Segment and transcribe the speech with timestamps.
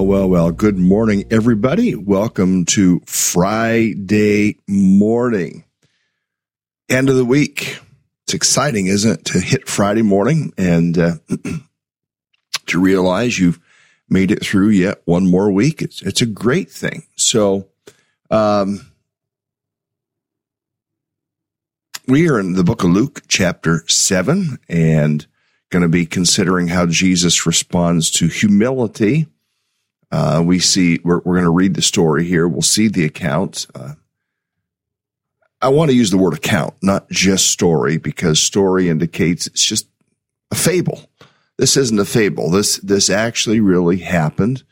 [0.00, 0.50] well, well, well.
[0.50, 1.94] Good morning, everybody.
[1.94, 5.64] Welcome to Friday morning,
[6.88, 7.78] end of the week.
[8.24, 11.12] It's exciting, isn't it, to hit Friday morning and uh,
[12.66, 13.60] to realize you've
[14.08, 15.82] made it through yet one more week.
[15.82, 17.02] It's it's a great thing.
[17.16, 17.68] So,
[18.30, 18.90] um,
[22.08, 25.26] we are in the book of Luke, chapter seven, and
[25.68, 29.26] going to be considering how Jesus responds to humility.
[30.12, 32.48] Uh, we see, we're, we're going to read the story here.
[32.48, 33.66] We'll see the account.
[33.74, 33.94] Uh,
[35.62, 39.88] I want to use the word account, not just story, because story indicates it's just
[40.50, 41.08] a fable.
[41.58, 42.50] This isn't a fable.
[42.50, 44.64] This, this actually really happened.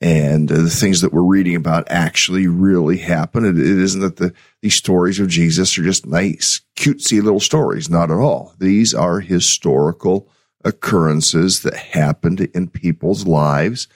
[0.00, 3.44] And uh, the things that we're reading about actually really happened.
[3.44, 7.90] It, it isn't that the, these stories of Jesus are just nice, cutesy little stories.
[7.90, 8.54] Not at all.
[8.58, 10.26] These are historical
[10.64, 13.88] occurrences that happened in people's lives,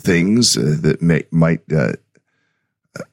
[0.00, 1.92] things uh, that may, might uh,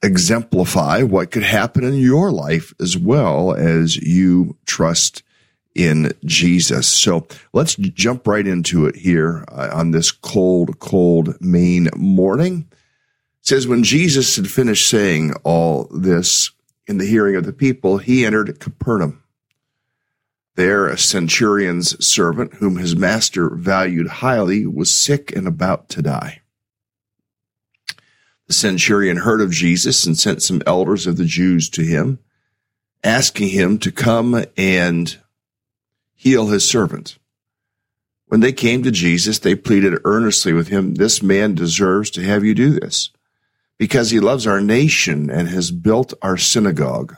[0.01, 5.23] exemplify what could happen in your life as well as you trust
[5.75, 6.87] in Jesus.
[6.87, 12.67] So let's jump right into it here uh, on this cold, cold Maine morning.
[12.71, 16.51] It says, when Jesus had finished saying all this
[16.87, 19.23] in the hearing of the people, he entered Capernaum.
[20.55, 26.41] There, a centurion's servant, whom his master valued highly, was sick and about to die.
[28.47, 32.19] The centurion heard of Jesus and sent some elders of the Jews to him,
[33.03, 35.17] asking him to come and
[36.15, 37.17] heal his servant.
[38.27, 42.43] When they came to Jesus, they pleaded earnestly with him, This man deserves to have
[42.43, 43.11] you do this,
[43.77, 47.15] because he loves our nation and has built our synagogue.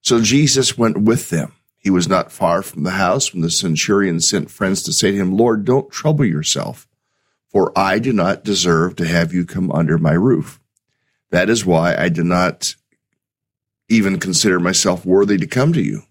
[0.00, 1.52] So Jesus went with them.
[1.78, 5.16] He was not far from the house when the centurion sent friends to say to
[5.16, 6.86] him, Lord, don't trouble yourself,
[7.52, 10.58] for I do not deserve to have you come under my roof.
[11.30, 12.74] That is why I do not
[13.88, 16.02] even consider myself worthy to come to you.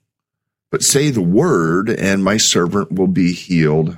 [0.72, 3.98] but say the word, and my servant will be healed.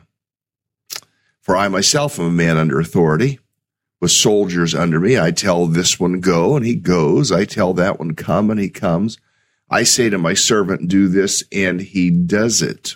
[1.40, 3.40] For I myself am a man under authority,
[4.02, 5.18] with soldiers under me.
[5.18, 7.32] I tell this one go, and he goes.
[7.32, 9.20] I tell that one come, and he comes.
[9.70, 12.96] I say to my servant, do this, and he does it.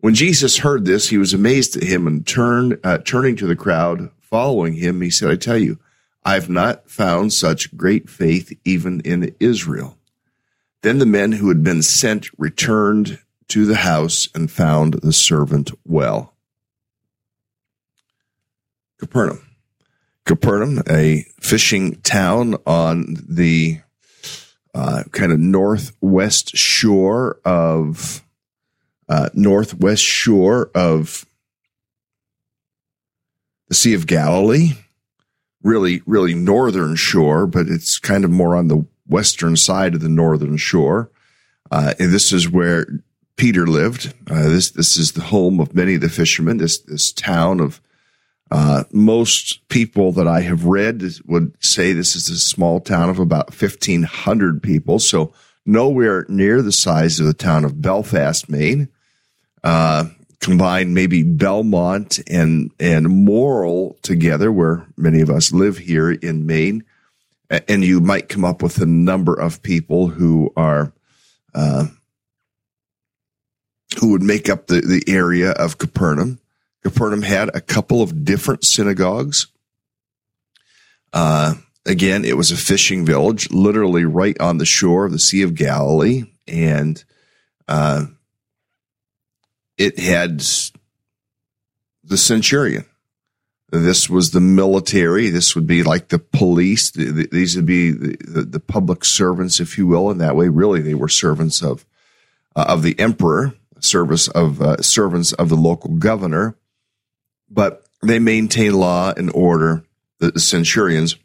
[0.00, 3.56] When Jesus heard this, he was amazed at him and turned, uh, turning to the
[3.56, 5.78] crowd following him, he said, I tell you,
[6.24, 9.98] I've not found such great faith even in Israel.
[10.82, 13.18] Then the men who had been sent returned
[13.48, 16.34] to the house and found the servant well.
[18.98, 19.46] Capernaum.
[20.24, 23.80] Capernaum, a fishing town on the
[24.74, 28.22] uh, kind of northwest shore of
[29.10, 31.26] uh, northwest shore of
[33.68, 34.70] the Sea of Galilee,
[35.62, 40.08] really, really northern shore, but it's kind of more on the western side of the
[40.08, 41.10] northern shore.
[41.70, 42.86] Uh, and this is where
[43.36, 44.14] Peter lived.
[44.30, 46.58] Uh, this this is the home of many of the fishermen.
[46.58, 47.80] This this town of
[48.50, 53.18] uh, most people that I have read would say this is a small town of
[53.18, 54.98] about fifteen hundred people.
[54.98, 55.32] So
[55.64, 58.88] nowhere near the size of the town of Belfast, Maine.
[59.62, 60.06] Uh,
[60.40, 66.84] combine maybe Belmont and and Morrill together, where many of us live here in Maine,
[67.68, 70.92] and you might come up with a number of people who are
[71.54, 71.88] uh,
[74.00, 76.38] who would make up the the area of Capernaum.
[76.82, 79.46] Capernaum had a couple of different synagogues.
[81.12, 81.54] Uh,
[81.84, 85.54] again, it was a fishing village, literally right on the shore of the Sea of
[85.54, 87.04] Galilee, and
[87.68, 88.06] uh,
[89.80, 90.42] it had
[92.04, 92.84] the centurion.
[93.70, 95.30] This was the military.
[95.30, 96.90] This would be like the police.
[96.90, 100.10] These would be the, the public servants, if you will.
[100.10, 101.86] In that way, really, they were servants of
[102.54, 106.56] uh, of the emperor, service of uh, servants of the local governor.
[107.48, 109.84] But they maintain law and order.
[110.18, 111.16] The centurions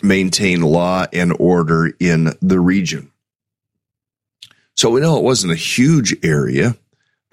[0.00, 3.10] maintain law and order in the region.
[4.76, 6.76] So we know it wasn't a huge area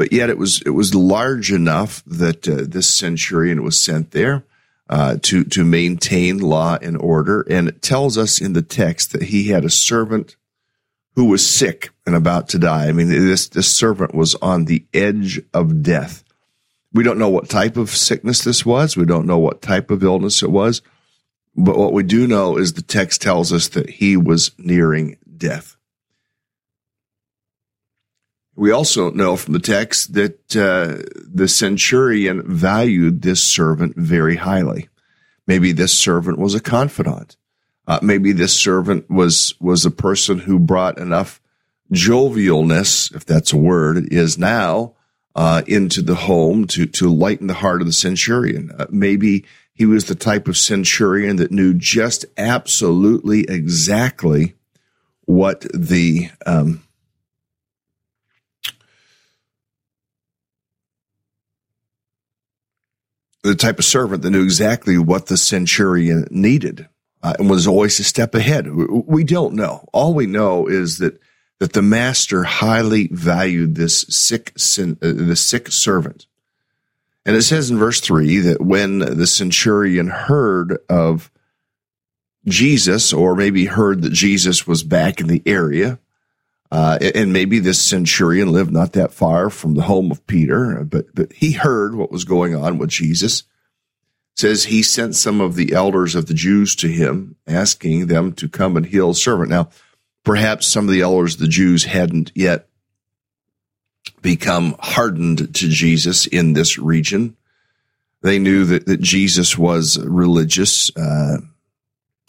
[0.02, 4.44] but yet it was it was large enough that uh, this centurion was sent there
[4.90, 7.42] uh, to to maintain law and order.
[7.42, 10.38] And it tells us in the text that he had a servant
[11.14, 12.88] who was sick and about to die.
[12.88, 16.24] I mean, this this servant was on the edge of death.
[16.92, 18.98] We don't know what type of sickness this was.
[18.98, 20.82] We don't know what type of illness it was.
[21.56, 25.78] But what we do know is the text tells us that he was nearing death.
[28.62, 34.88] We also know from the text that uh, the centurion valued this servant very highly.
[35.48, 37.38] Maybe this servant was a confidant.
[37.88, 41.42] Uh, maybe this servant was was a person who brought enough
[41.92, 44.94] jovialness, if that's a word, it is now,
[45.34, 48.72] uh, into the home to to lighten the heart of the centurion.
[48.78, 49.44] Uh, maybe
[49.74, 54.54] he was the type of centurion that knew just absolutely exactly
[55.26, 56.84] what the um,
[63.44, 66.88] the type of servant that knew exactly what the centurion needed
[67.24, 68.68] uh, and was always a step ahead.
[68.72, 69.88] We don't know.
[69.94, 71.20] All we know is that
[71.60, 76.26] that the master highly valued this sick uh, the sick servant.
[77.24, 81.30] And it says in verse 3 that when the centurion heard of
[82.46, 86.00] Jesus, or maybe heard that Jesus was back in the area,
[86.72, 91.14] uh, and maybe this centurion lived not that far from the home of Peter, but,
[91.14, 93.42] but he heard what was going on with Jesus.
[93.42, 98.32] It says he sent some of the elders of the Jews to him, asking them
[98.34, 99.50] to come and heal a servant.
[99.50, 99.70] Now,
[100.24, 102.70] perhaps some of the elders of the Jews hadn't yet
[104.22, 107.36] become hardened to Jesus in this region.
[108.22, 111.40] They knew that, that Jesus was religious, uh,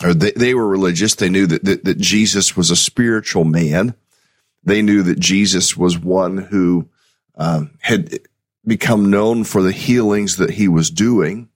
[0.03, 1.15] or they, they were religious.
[1.15, 3.95] They knew that, that, that Jesus was a spiritual man
[4.65, 6.89] they knew that Jesus was one who
[7.37, 8.21] uh, had
[8.65, 11.49] become known for the healings that he was doing.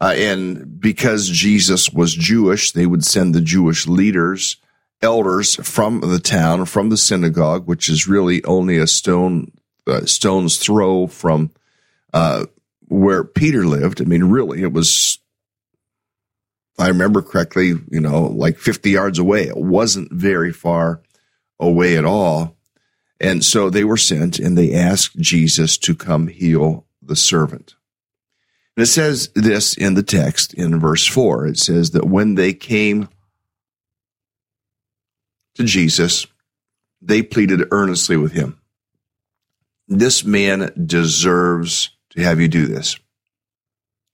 [0.00, 4.56] Uh, and because Jesus was Jewish, they would send the Jewish leaders,
[5.00, 9.52] elders from the town, from the synagogue, which is really only a stone
[9.86, 11.50] uh, stone's throw from
[12.12, 12.46] uh,
[12.88, 14.00] where Peter lived.
[14.00, 15.18] I mean, really, it was.
[16.78, 19.46] I remember correctly, you know, like 50 yards away.
[19.46, 21.02] It wasn't very far
[21.64, 22.56] away at all.
[23.20, 27.74] And so they were sent and they asked Jesus to come heal the servant.
[28.76, 31.46] And it says this in the text in verse 4.
[31.46, 33.08] It says that when they came
[35.54, 36.26] to Jesus,
[37.00, 38.60] they pleaded earnestly with him,
[39.86, 42.96] This man deserves to have you do this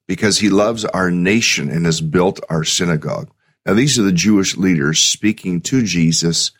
[0.07, 3.31] because he loves our nation and has built our synagogue.
[3.65, 6.51] Now, these are the Jewish leaders speaking to Jesus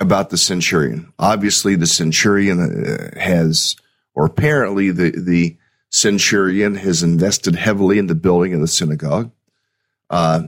[0.00, 1.12] about the centurion.
[1.18, 3.76] Obviously, the centurion uh, has,
[4.14, 5.56] or apparently, the, the
[5.90, 9.30] centurion has invested heavily in the building of the synagogue.
[10.10, 10.42] Uh,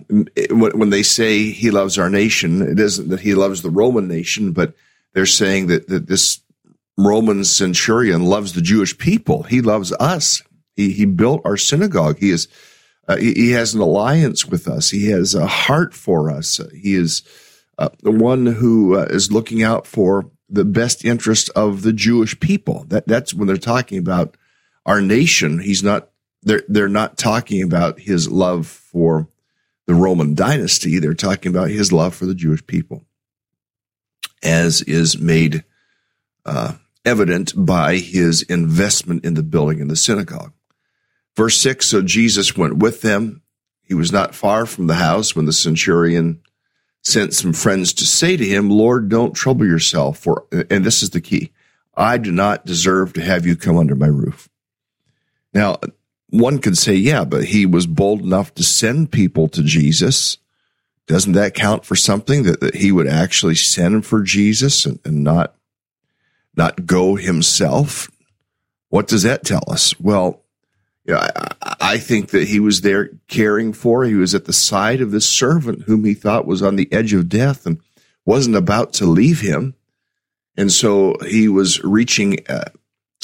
[0.50, 4.52] when they say he loves our nation, it isn't that he loves the Roman nation,
[4.52, 4.74] but
[5.14, 6.40] they're saying that, that this
[6.98, 9.44] Roman centurion loves the Jewish people.
[9.44, 10.42] He loves us.
[10.76, 12.18] He, he built our synagogue.
[12.18, 12.48] He is,
[13.08, 14.90] uh, he, he, has an alliance with us.
[14.90, 16.60] He has a heart for us.
[16.74, 17.22] He is
[17.78, 22.38] uh, the one who uh, is looking out for the best interest of the Jewish
[22.38, 22.84] people.
[22.88, 24.36] That that's when they're talking about
[24.84, 25.58] our nation.
[25.58, 26.10] He's not.
[26.42, 29.28] They're they're not talking about his love for
[29.86, 30.98] the Roman dynasty.
[30.98, 33.04] They're talking about his love for the Jewish people,
[34.42, 35.64] as is made
[36.44, 40.52] uh, evident by his investment in the building in the synagogue.
[41.34, 41.88] Verse six.
[41.88, 43.42] So Jesus went with them.
[43.82, 46.42] He was not far from the house when the centurion
[47.06, 51.10] sent some friends to say to him, Lord, don't trouble yourself for, and this is
[51.10, 51.52] the key.
[51.96, 54.48] I do not deserve to have you come under my roof.
[55.54, 55.78] Now,
[56.30, 60.38] one could say, yeah, but he was bold enough to send people to Jesus.
[61.06, 65.22] Doesn't that count for something that, that he would actually send for Jesus and, and
[65.22, 65.54] not,
[66.56, 68.10] not go himself?
[68.88, 69.98] What does that tell us?
[70.00, 70.42] Well,
[71.06, 74.04] you know, I, I, think that he was there caring for.
[74.04, 77.12] He was at the side of this servant whom he thought was on the edge
[77.12, 77.80] of death and
[78.24, 79.74] wasn't about to leave him.
[80.56, 82.70] And so he was reaching, uh,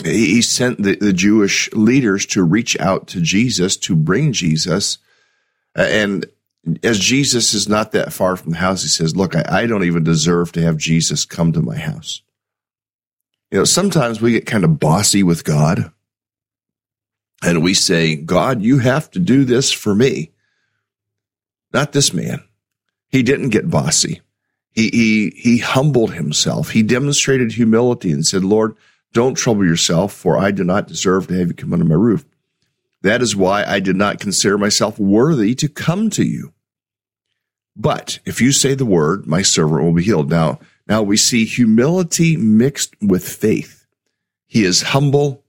[0.05, 4.99] he sent the, the Jewish leaders to reach out to Jesus, to bring Jesus.
[5.75, 6.27] And
[6.85, 9.85] as Jesus is not that far from the house, he says, Look, I, I don't
[9.85, 12.23] even deserve to have Jesus come to my house.
[13.51, 15.91] You know, sometimes we get kind of bossy with God
[17.43, 20.31] and we say, God, you have to do this for me.
[21.73, 22.43] Not this man.
[23.09, 24.21] He didn't get bossy.
[24.71, 26.71] He, he, he humbled himself.
[26.71, 28.77] He demonstrated humility and said, Lord,
[29.13, 32.25] don't trouble yourself, for I do not deserve to have you come under my roof.
[33.03, 36.53] That is why I did not consider myself worthy to come to you.
[37.77, 40.31] But if you say the word, my servant will be healed.
[40.31, 43.87] Now, now we see humility mixed with faith.
[44.47, 45.42] He is humble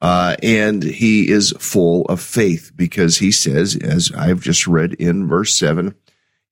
[0.00, 5.26] uh, and he is full of faith because he says, as I've just read in
[5.26, 5.94] verse 7,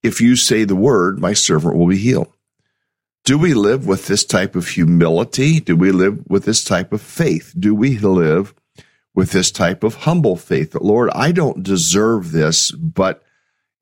[0.03, 2.33] if you say the word, my servant will be healed.
[3.25, 5.61] Do we live with this type of humility?
[5.61, 7.55] Do we live with this type of faith?
[7.59, 8.55] Do we live
[9.15, 13.23] with this type of humble faith that, Lord, I don't deserve this, but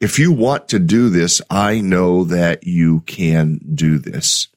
[0.00, 4.48] if you want to do this, I know that you can do this.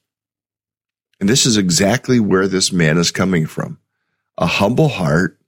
[1.20, 3.78] And this is exactly where this man is coming from
[4.38, 5.38] a humble heart,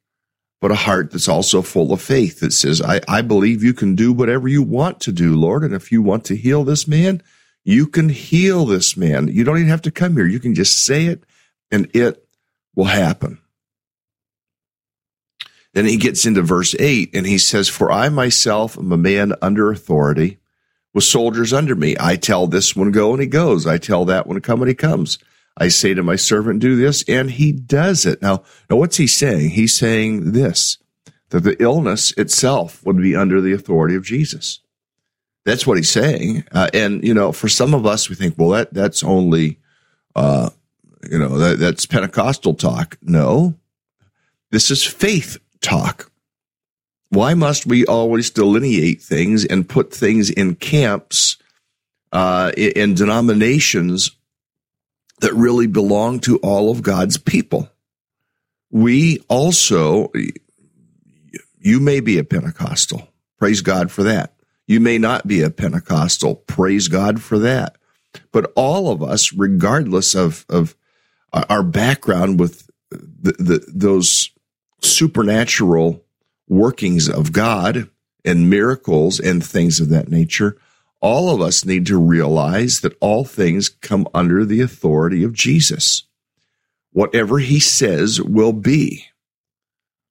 [0.60, 3.94] but a heart that's also full of faith that says, I, I believe you can
[3.94, 5.64] do whatever you want to do, Lord.
[5.64, 7.22] And if you want to heal this man,
[7.64, 9.28] you can heal this man.
[9.28, 10.26] You don't even have to come here.
[10.26, 11.24] You can just say it
[11.70, 12.26] and it
[12.74, 13.38] will happen.
[15.72, 19.34] Then he gets into verse 8 and he says, For I myself am a man
[19.40, 20.38] under authority
[20.92, 21.96] with soldiers under me.
[22.00, 23.66] I tell this one to go and he goes.
[23.66, 25.18] I tell that one to come and he comes.
[25.60, 28.22] I say to my servant, do this, and he does it.
[28.22, 29.50] Now, now what's he saying?
[29.50, 30.78] He's saying this,
[31.28, 34.60] that the illness itself would be under the authority of Jesus.
[35.44, 36.44] That's what he's saying.
[36.50, 39.58] Uh, and, you know, for some of us, we think, well, that, that's only,
[40.16, 40.48] uh,
[41.10, 42.96] you know, that, that's Pentecostal talk.
[43.02, 43.54] No,
[44.50, 46.10] this is faith talk.
[47.10, 51.36] Why must we always delineate things and put things in camps,
[52.12, 54.12] uh, in denominations
[55.20, 57.70] that really belong to all of God's people.
[58.70, 60.10] We also,
[61.58, 63.08] you may be a Pentecostal.
[63.38, 64.34] Praise God for that.
[64.66, 66.36] You may not be a Pentecostal.
[66.36, 67.76] Praise God for that.
[68.32, 70.76] But all of us, regardless of, of
[71.32, 74.30] our background with the, the, those
[74.80, 76.04] supernatural
[76.48, 77.90] workings of God
[78.24, 80.56] and miracles and things of that nature,
[81.00, 86.04] all of us need to realize that all things come under the authority of Jesus.
[86.92, 89.06] Whatever he says will be.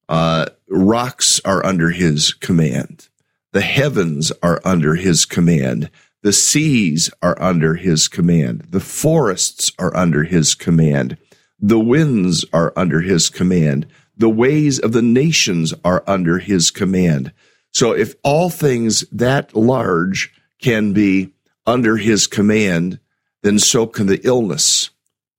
[0.08, 3.08] Uh, rocks are under his command.
[3.52, 5.90] The heavens are under his command.
[6.22, 8.66] The seas are under his command.
[8.70, 11.16] The forests are under his command.
[11.58, 13.86] The winds are under his command.
[14.16, 17.32] The ways of the nations are under his command.
[17.72, 21.32] So if all things that large can be
[21.66, 22.98] under his command,
[23.42, 24.90] then so can the illness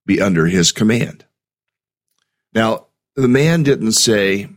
[0.04, 1.24] be under his command.
[2.54, 4.48] Now, the man didn't say,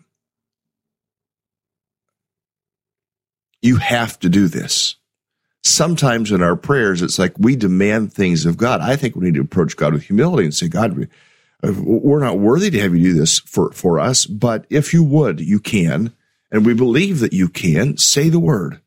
[3.62, 4.96] you have to do this.
[5.64, 8.82] Sometimes in our prayers, it's like we demand things of God.
[8.82, 11.10] I think we need to approach God with humility and say, God,
[11.64, 15.04] uh, we're not worthy to have you do this for, for us, but if you
[15.04, 16.14] would, you can.
[16.52, 17.98] And we believe that you can.
[17.98, 18.80] Say the word.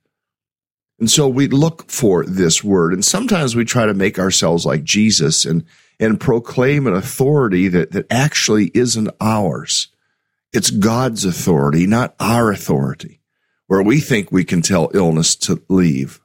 [0.99, 2.93] And so we look for this word.
[2.93, 5.65] And sometimes we try to make ourselves like Jesus and,
[6.01, 9.89] and proclaim an authority that, that actually isn't ours.
[10.53, 13.21] It's God's authority, not our authority,
[13.67, 16.21] where we think we can tell illness to leave.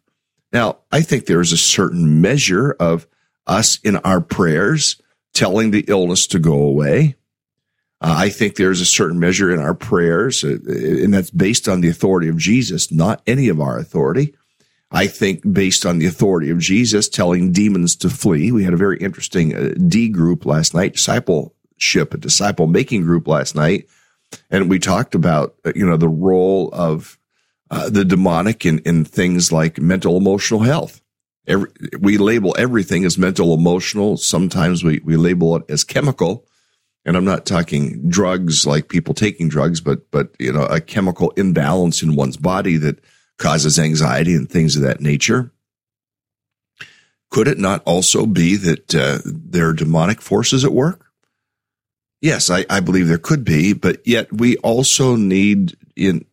[0.51, 3.07] Now, I think there is a certain measure of
[3.45, 5.01] us in our prayers
[5.33, 7.15] telling the illness to go away.
[7.99, 11.81] Uh, I think there's a certain measure in our prayers, uh, and that's based on
[11.81, 14.35] the authority of Jesus, not any of our authority.
[14.93, 18.51] I think based on the authority of Jesus telling demons to flee.
[18.51, 23.27] We had a very interesting uh, D group last night, discipleship, a disciple making group
[23.27, 23.89] last night.
[24.51, 27.17] And we talked about, uh, you know, the role of
[27.71, 31.01] uh, the demonic in, in things like mental emotional health.
[31.47, 31.69] Every,
[31.99, 34.15] we label everything as mental emotional.
[34.15, 36.45] Sometimes we, we label it as chemical.
[37.03, 41.31] And I'm not talking drugs like people taking drugs, but, but, you know, a chemical
[41.31, 42.99] imbalance in one's body that
[43.43, 45.51] causes anxiety and things of that nature.
[47.29, 51.11] Could it not also be that uh, there are demonic forces at work?
[52.21, 56.25] Yes, I, I believe there could be, but yet we also need in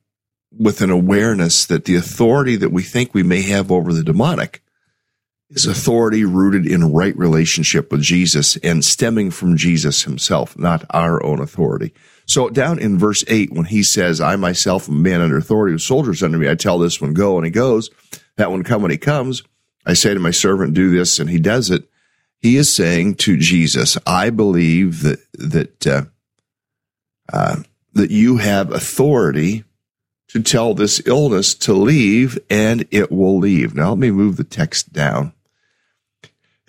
[0.57, 4.62] with an awareness that the authority that we think we may have over the demonic
[5.49, 11.25] is authority rooted in right relationship with Jesus and stemming from Jesus himself, not our
[11.25, 11.92] own authority.
[12.31, 15.73] So down in verse eight, when he says, I myself am a man under authority
[15.73, 17.90] with soldiers under me, I tell this one go and he goes,
[18.37, 19.43] that one come when he comes.
[19.85, 21.88] I say to my servant, do this and he does it.
[22.38, 26.03] He is saying to Jesus, I believe that, that, uh,
[27.33, 27.62] uh,
[27.95, 29.64] that you have authority
[30.29, 33.75] to tell this illness to leave and it will leave.
[33.75, 35.33] Now let me move the text down.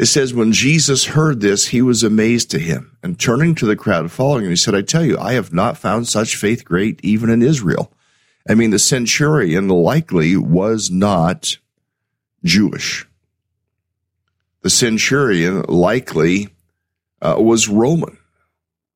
[0.01, 3.75] It says, when Jesus heard this, he was amazed to him and turning to the
[3.75, 6.99] crowd following him, he said, I tell you, I have not found such faith great
[7.03, 7.91] even in Israel.
[8.49, 11.57] I mean, the centurion likely was not
[12.43, 13.07] Jewish.
[14.63, 16.49] The centurion likely
[17.21, 18.17] uh, was Roman,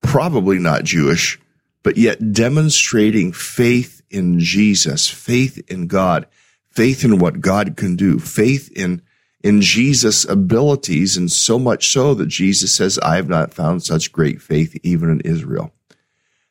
[0.01, 1.39] probably not Jewish,
[1.83, 6.25] but yet demonstrating faith in Jesus, faith in God,
[6.71, 9.03] faith in what God can do, faith in
[9.45, 14.11] in Jesus' abilities, and so much so that Jesus says, I have not found such
[14.11, 15.71] great faith even in Israel.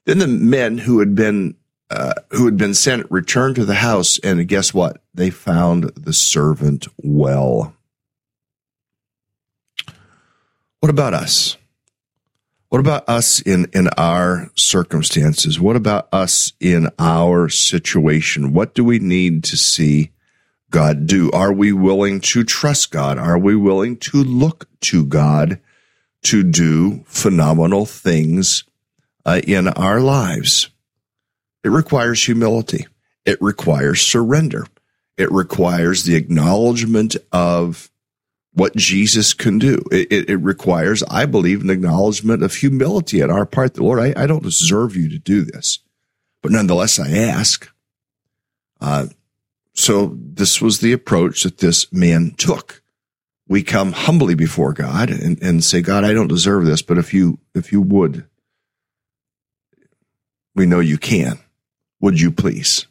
[0.07, 1.57] Then the men who had been
[1.91, 5.03] uh, who had been sent returned to the house, and guess what?
[5.13, 7.75] They found the servant well.
[10.79, 11.57] What about us?
[12.69, 15.59] What about us in, in our circumstances?
[15.59, 18.53] What about us in our situation?
[18.53, 20.14] What do we need to see
[20.71, 21.31] God do?
[21.31, 23.19] Are we willing to trust God?
[23.19, 25.61] Are we willing to look to God
[26.23, 28.65] to do phenomenal things
[29.25, 30.71] uh, in our lives?
[31.63, 32.87] It requires humility.
[33.25, 34.67] It requires surrender.
[35.17, 37.91] It requires the acknowledgement of
[38.53, 39.83] what Jesus can do.
[39.91, 43.75] It, it, it, requires, I believe, an acknowledgement of humility on our part.
[43.75, 45.81] The Lord, I, I don't deserve you to do this,
[46.43, 47.71] but nonetheless, I ask.
[48.81, 49.07] Uh,
[49.75, 52.83] so this was the approach that this man took.
[53.47, 57.13] We come humbly before God and, and say, God, I don't deserve this, but if
[57.13, 58.25] you, if you would,
[60.55, 61.41] we know you can.
[62.01, 62.87] Would you please?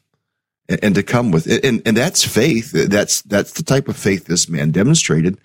[0.67, 1.63] And, and to come with it.
[1.65, 2.71] And, and that's faith.
[2.71, 5.39] That's, that's the type of faith this man demonstrated.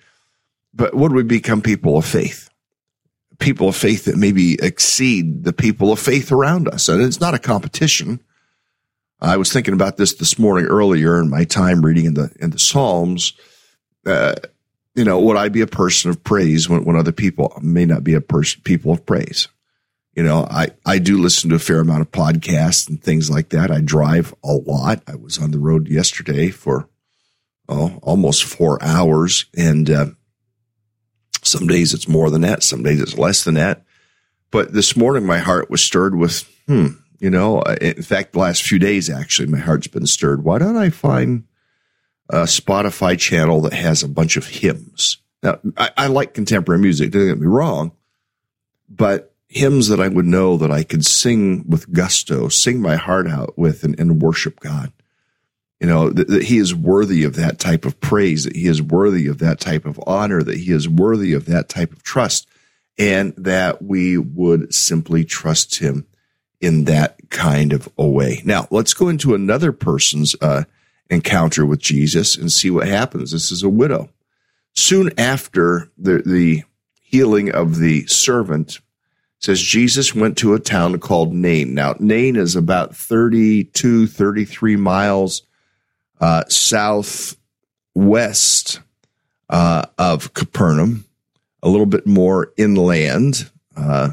[0.73, 2.49] But would we become people of faith?
[3.39, 6.89] People of faith that maybe exceed the people of faith around us.
[6.89, 8.19] And it's not a competition.
[9.21, 12.51] I was thinking about this this morning earlier in my time reading in the in
[12.51, 13.33] the Psalms.
[14.05, 14.35] Uh,
[14.95, 18.03] you know, would I be a person of praise when, when other people may not
[18.03, 19.47] be a person people of praise?
[20.15, 23.49] You know, I I do listen to a fair amount of podcasts and things like
[23.49, 23.71] that.
[23.71, 25.03] I drive a lot.
[25.07, 26.89] I was on the road yesterday for
[27.67, 30.05] oh almost four hours, and uh,
[31.43, 32.63] some days it's more than that.
[32.63, 33.83] Some days it's less than that.
[34.51, 36.87] But this morning, my heart was stirred with hmm
[37.19, 40.43] you know, in fact, the last few days, actually, my heart's been stirred.
[40.43, 41.43] Why don't I find
[42.29, 45.17] a Spotify channel that has a bunch of hymns?
[45.43, 47.91] Now, I, I like contemporary music, don't get me wrong,
[48.89, 53.27] but hymns that I would know that I could sing with gusto, sing my heart
[53.27, 54.91] out with and, and worship God.
[55.79, 58.81] you know, that, that he is worthy of that type of praise, that he is
[58.81, 62.47] worthy of that type of honor, that he is worthy of that type of trust,
[62.97, 66.05] and that we would simply trust him
[66.61, 68.41] in that kind of a way.
[68.43, 70.63] Now, let's go into another person's uh,
[71.09, 73.31] encounter with Jesus and see what happens.
[73.31, 74.09] This is a widow.
[74.73, 76.63] Soon after the, the
[77.01, 78.79] healing of the servant,
[79.39, 81.73] says Jesus went to a town called Nain.
[81.73, 85.43] Now, Nain is about 32, 33 miles
[86.19, 87.37] uh, southwest
[89.49, 91.05] uh, of Capernaum,
[91.63, 93.49] a little bit more inland.
[93.75, 94.09] Uh,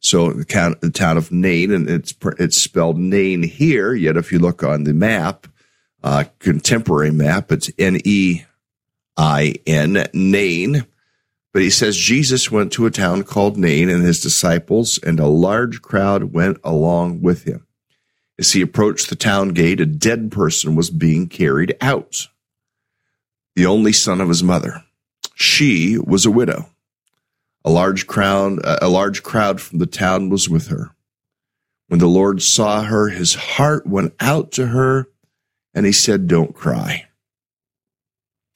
[0.00, 3.94] so the town, the town of Nain, and it's it's spelled Nain here.
[3.94, 5.46] Yet if you look on the map,
[6.02, 8.42] uh, contemporary map, it's N E
[9.16, 10.86] I N Nain.
[11.52, 15.26] But he says Jesus went to a town called Nain, and his disciples and a
[15.26, 17.66] large crowd went along with him.
[18.38, 22.28] As he approached the town gate, a dead person was being carried out,
[23.54, 24.82] the only son of his mother.
[25.34, 26.70] She was a widow.
[27.64, 30.94] A large crowd, a large crowd from the town was with her.
[31.88, 35.08] When the Lord saw her, his heart went out to her,
[35.74, 37.06] and he said, "Don't cry."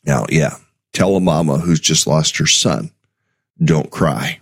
[0.05, 0.57] Now, yeah,
[0.93, 2.93] tell a mama who's just lost her son,
[3.63, 4.41] "Don't cry,"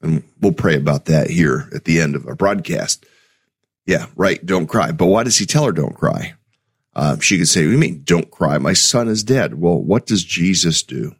[0.00, 3.04] and we'll pray about that here at the end of our broadcast.
[3.84, 4.44] Yeah, right.
[4.44, 4.92] Don't cry.
[4.92, 6.34] But why does he tell her don't cry?
[6.94, 8.58] Uh, she could say, "We mean, don't cry?
[8.58, 9.54] My son is dead.
[9.60, 11.16] Well, what does Jesus do?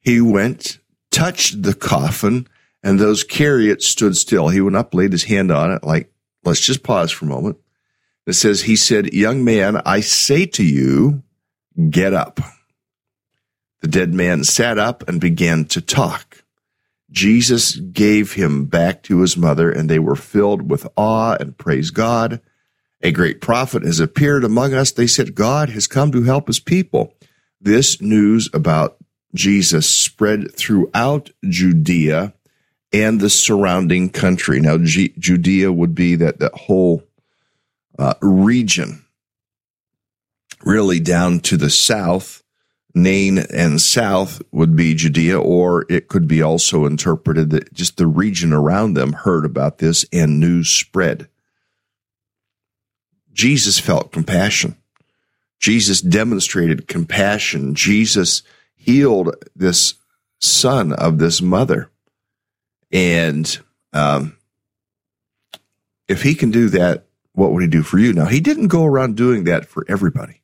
[0.00, 0.78] He went,
[1.16, 2.46] touched the coffin,
[2.82, 4.48] and those carry it stood still.
[4.48, 6.12] He went up, laid his hand on it, like,
[6.44, 7.56] let's just pause for a moment.
[8.26, 11.22] It says, He said, Young man, I say to you,
[11.88, 12.38] get up.
[13.80, 16.44] The dead man sat up and began to talk.
[17.10, 21.90] Jesus gave him back to his mother, and they were filled with awe and praise
[21.90, 22.42] God.
[23.00, 24.92] A great prophet has appeared among us.
[24.92, 27.14] They said, God has come to help his people.
[27.58, 28.95] This news about
[29.36, 32.34] Jesus spread throughout Judea
[32.92, 34.60] and the surrounding country.
[34.60, 37.02] Now, G- Judea would be that, that whole
[37.98, 39.04] uh, region,
[40.64, 42.42] really down to the south
[42.96, 48.06] Nain and south would be Judea, or it could be also interpreted that just the
[48.06, 51.28] region around them heard about this and news spread.
[53.34, 54.76] Jesus felt compassion.
[55.60, 57.74] Jesus demonstrated compassion.
[57.74, 58.42] Jesus
[58.86, 59.94] healed this
[60.38, 61.90] son of this mother.
[62.92, 63.58] And
[63.92, 64.36] um,
[66.08, 68.12] if he can do that, what would he do for you?
[68.12, 70.40] Now, he didn't go around doing that for everybody.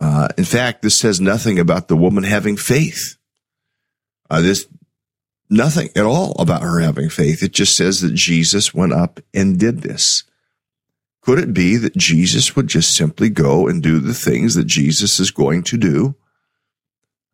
[0.00, 3.16] Uh, in fact, this says nothing about the woman having faith.
[4.30, 4.66] Uh, this
[5.50, 7.42] nothing at all about her having faith.
[7.42, 10.24] It just says that Jesus went up and did this.
[11.20, 15.18] Could it be that Jesus would just simply go and do the things that Jesus
[15.18, 16.14] is going to do?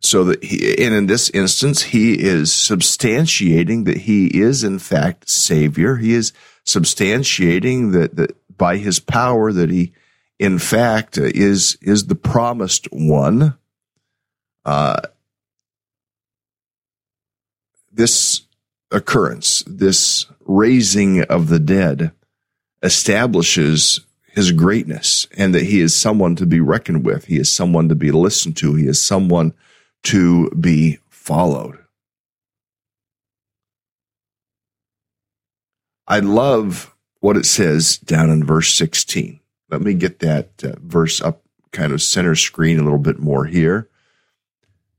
[0.02, 5.28] So that he, and in this instance, he is substantiating that he is in fact
[5.28, 5.96] Savior.
[5.96, 6.32] He is
[6.64, 9.92] substantiating that, that by his power that he
[10.40, 13.58] in fact, is is the promised one.
[14.64, 15.02] Uh,
[17.92, 18.42] this
[18.90, 22.12] occurrence, this raising of the dead,
[22.82, 24.00] establishes
[24.32, 27.26] his greatness and that he is someone to be reckoned with.
[27.26, 28.74] He is someone to be listened to.
[28.74, 29.52] He is someone
[30.04, 31.78] to be followed.
[36.06, 39.38] I love what it says down in verse 16.
[39.70, 43.44] Let me get that uh, verse up kind of center screen a little bit more
[43.44, 43.88] here.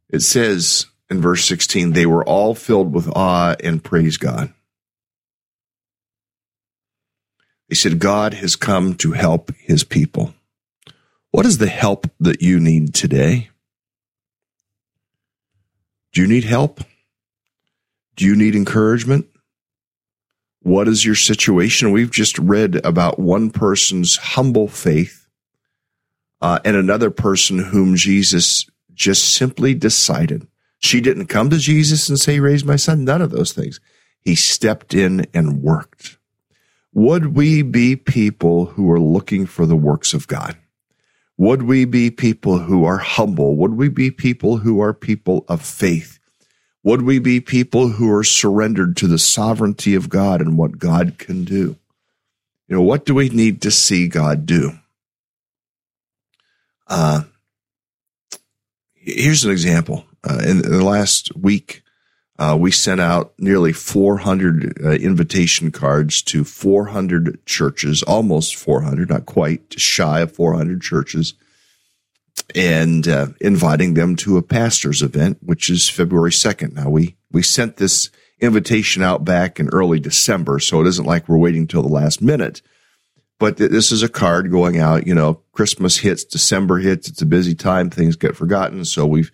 [0.10, 4.54] It says in verse 16, they were all filled with awe and praise God.
[7.68, 10.34] He said, God has come to help his people.
[11.32, 13.50] What is the help that you need today?
[16.14, 16.82] Do you need help?
[18.16, 19.28] Do you need encouragement?
[20.62, 21.92] What is your situation?
[21.92, 25.28] We've just read about one person's humble faith
[26.42, 30.48] uh, and another person whom Jesus just simply decided.
[30.80, 33.06] She didn't come to Jesus and say, Raise my son.
[33.06, 33.80] None of those things.
[34.20, 36.18] He stepped in and worked.
[36.94, 40.58] Would we be people who are looking for the works of God?
[41.42, 43.56] Would we be people who are humble?
[43.56, 46.20] Would we be people who are people of faith?
[46.84, 51.16] Would we be people who are surrendered to the sovereignty of God and what God
[51.18, 51.78] can do?
[52.68, 54.74] You know, what do we need to see God do?
[56.86, 57.24] Uh,
[58.94, 60.06] here's an example.
[60.24, 61.81] Uh, in, in, the last week,
[62.42, 69.28] Uh, we sent out nearly 400 uh, invitation cards to 400 churches, almost 400, not
[69.28, 71.36] quite, shy of 400 churches,
[72.56, 76.74] and uh, inviting them to a pastor's event, which is February 2nd.
[76.74, 81.30] Now, we, we sent this invitation out back in early December, so it isn't like
[81.30, 82.64] we're waiting till the last minute.
[83.38, 87.28] But this is a card going out, you know, Christmas hits, December hits, it's a
[87.28, 88.84] busy time, things get forgotten.
[88.84, 89.32] So we've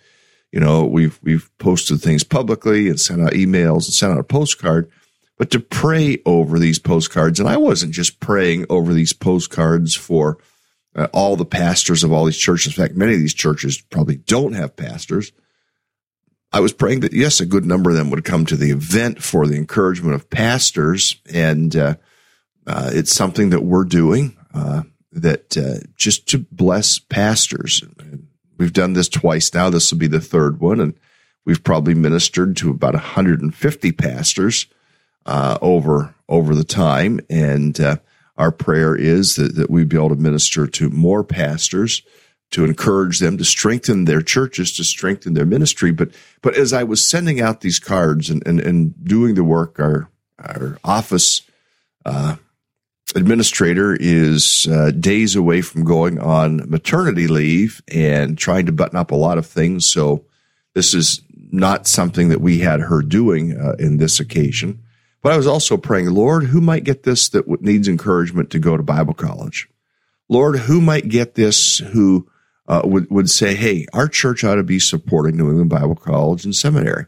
[0.58, 4.24] you know, we've we've posted things publicly and sent out emails and sent out a
[4.24, 4.90] postcard,
[5.38, 10.40] but to pray over these postcards, and I wasn't just praying over these postcards for
[10.96, 12.76] uh, all the pastors of all these churches.
[12.76, 15.32] In fact, many of these churches probably don't have pastors.
[16.52, 19.22] I was praying that yes, a good number of them would come to the event
[19.22, 21.96] for the encouragement of pastors, and uh,
[22.66, 24.36] uh, it's something that we're doing.
[24.56, 27.84] Uh, that uh, just to bless pastors.
[28.58, 29.70] We've done this twice now.
[29.70, 30.94] This will be the third one, and
[31.46, 34.68] we've probably ministered to about 150 pastors
[35.26, 37.20] uh, over over the time.
[37.30, 37.98] And uh,
[38.38, 42.02] our prayer is that, that we be able to minister to more pastors
[42.52, 45.92] to encourage them to strengthen their churches, to strengthen their ministry.
[45.92, 49.80] But but as I was sending out these cards and and, and doing the work,
[49.80, 51.42] our our office
[52.06, 52.38] uh,
[53.16, 59.12] administrator is uh, days away from going on maternity leave and trying to button up
[59.12, 59.86] a lot of things.
[59.86, 60.26] So
[60.74, 64.84] this is not something that we had her doing uh, in this occasion.
[65.22, 68.78] But I was also praying, Lord, who might get this that needs encouragement to go
[68.78, 69.68] to Bible college?
[70.30, 72.30] Lord, who might get this who
[72.68, 76.44] uh, would, would say, hey, our church ought to be supporting New England Bible College
[76.44, 77.06] and Seminary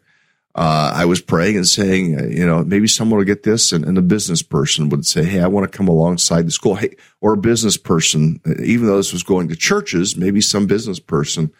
[0.56, 3.98] uh, I was praying and saying, you know, maybe someone will get this, and, and,
[3.98, 7.34] a business person would say, "Hey, I want to come alongside the school." Hey, or
[7.34, 11.52] a business person, uh, even though this was going to churches, maybe some business person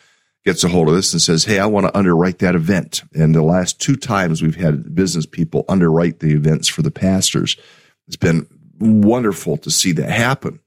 [0.43, 3.36] gets a hold of this and says, "Hey, I want to underwrite that event." And
[3.36, 7.58] the last two times we've had business people underwrite the events for the pastors,
[8.08, 8.47] it's been
[8.80, 10.62] wonderful to see that happen.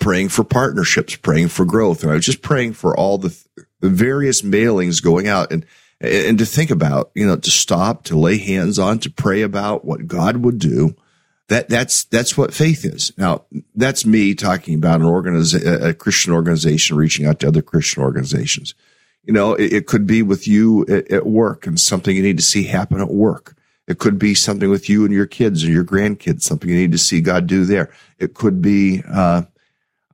[0.00, 3.34] Praying for partnerships, praying for growth, and I was just praying for all the,
[3.78, 5.64] the various mailings going out and
[6.00, 9.84] and to think about, you know, to stop, to lay hands on, to pray about
[9.84, 10.96] what God would do.
[11.48, 13.12] That that's that's what faith is.
[13.18, 18.02] Now, that's me talking about an organization, a Christian organization reaching out to other Christian
[18.02, 18.74] organizations.
[19.24, 22.38] You know, it, it could be with you at, at, work and something you need
[22.38, 23.56] to see happen at work.
[23.86, 26.92] It could be something with you and your kids or your grandkids, something you need
[26.92, 27.92] to see God do there.
[28.18, 29.42] It could be uh,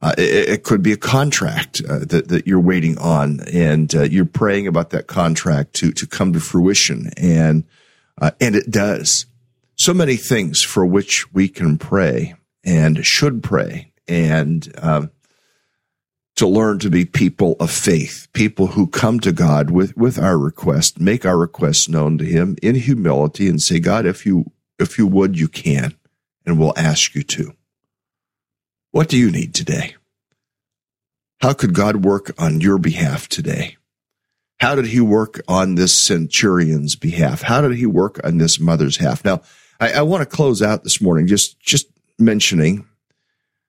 [0.02, 4.02] uh, it, it, could be a contract uh, that, that you're waiting on and uh,
[4.02, 7.10] you're praying about that contract to, to come to fruition.
[7.18, 7.64] And,
[8.20, 9.26] uh, and it does
[9.76, 12.34] so many things for which we can pray
[12.64, 15.10] and should pray and, um,
[16.36, 20.38] to learn to be people of faith, people who come to God with, with our
[20.38, 24.96] request, make our requests known to him in humility and say, God, if you, if
[24.96, 25.94] you would, you can,
[26.46, 27.52] and we'll ask you to.
[28.92, 29.94] What do you need today?
[31.40, 33.76] How could God work on your behalf today?
[34.58, 37.42] How did he work on this centurion's behalf?
[37.42, 39.24] How did he work on this mother's half?
[39.24, 39.42] Now,
[39.78, 41.86] I, I want to close out this morning just, just
[42.18, 42.86] mentioning,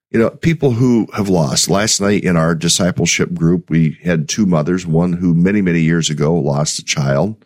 [0.09, 1.69] you know, people who have lost.
[1.69, 6.09] Last night in our discipleship group, we had two mothers, one who many, many years
[6.09, 7.45] ago lost a child,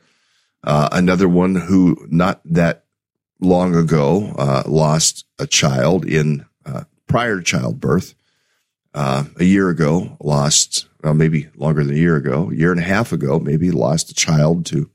[0.64, 2.86] uh, another one who not that
[3.40, 8.16] long ago, uh, lost a child in uh, prior to childbirth.
[8.94, 12.80] Uh, a year ago, lost, well, maybe longer than a year ago, a year and
[12.80, 14.90] a half ago, maybe lost a child to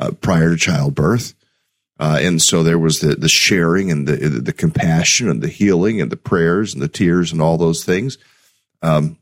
[0.00, 1.34] uh, prior to childbirth.
[2.00, 6.00] Uh, and so there was the, the sharing and the, the compassion and the healing
[6.00, 8.18] and the prayers and the tears and all those things.
[8.82, 9.18] Um,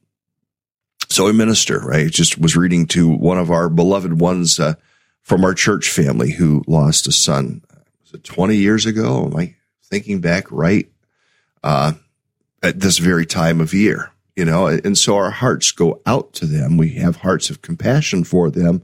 [1.09, 4.75] so a minister, right, just was reading to one of our beloved ones uh,
[5.23, 7.63] from our church family who lost a son.
[8.03, 9.27] Was it 20 years ago?
[9.27, 10.89] Am I thinking back right?
[12.63, 16.47] At this very time of year, you know, and so our hearts go out to
[16.47, 16.77] them.
[16.77, 18.83] We have hearts of compassion for them.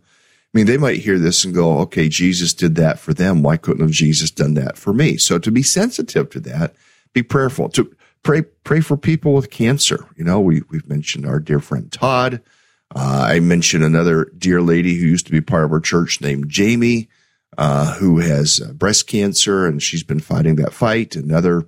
[0.54, 3.42] I mean, they might hear this and go, okay, Jesus did that for them.
[3.42, 5.16] Why couldn't have Jesus done that for me?
[5.16, 6.74] So to be sensitive to that,
[7.14, 10.06] be prayerful to pray, pray for people with cancer.
[10.16, 12.42] You know, we, we've mentioned our dear friend Todd.
[12.94, 16.50] Uh, I mentioned another dear lady who used to be part of our church named
[16.50, 17.08] Jamie,
[17.56, 21.16] uh, who has uh, breast cancer and she's been fighting that fight.
[21.16, 21.66] Another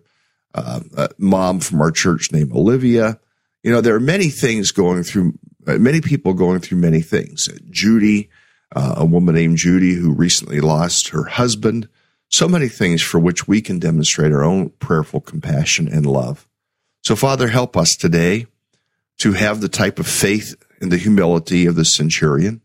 [1.18, 3.18] mom from our church named Olivia.
[3.62, 7.48] You know, there are many things going through, uh, many people going through many things.
[7.70, 8.30] Judy,
[8.74, 11.88] uh, a woman named Judy who recently lost her husband.
[12.28, 16.48] So many things for which we can demonstrate our own prayerful compassion and love.
[17.02, 18.46] So, Father, help us today
[19.18, 22.60] to have the type of faith and the humility of the centurion.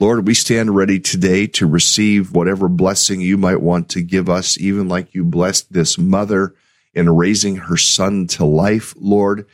[0.00, 4.58] Lord, we stand ready today to receive whatever blessing you might want to give us,
[4.58, 6.54] even like you blessed this mother
[6.94, 8.94] in raising her son to life.
[8.96, 9.46] Lord,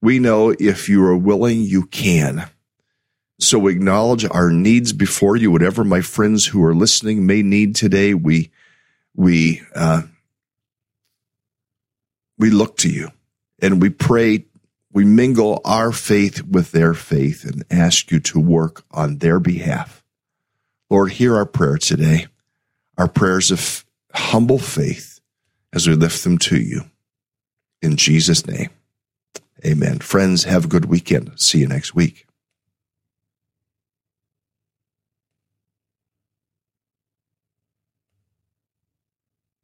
[0.00, 2.48] we know if you are willing, you can.
[3.40, 8.14] So acknowledge our needs before you, whatever my friends who are listening may need today.
[8.14, 8.50] We,
[9.14, 10.02] we, uh,
[12.38, 13.10] we look to you
[13.60, 14.46] and we pray
[14.92, 20.04] we mingle our faith with their faith and ask you to work on their behalf.
[20.90, 22.26] Lord, hear our prayer today,
[22.98, 25.11] our prayers of humble faith
[25.72, 26.82] as we lift them to you.
[27.80, 28.70] In Jesus' name,
[29.64, 29.98] amen.
[29.98, 31.38] Friends, have a good weekend.
[31.40, 32.26] See you next week.